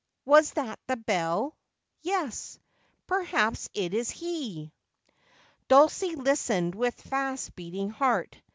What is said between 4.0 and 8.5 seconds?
he.' Dulcie listened with fast beating heart.